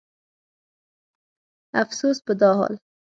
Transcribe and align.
افسوس 1.81 2.17
په 2.25 2.33
دا 2.39 2.49
حال 2.59 2.73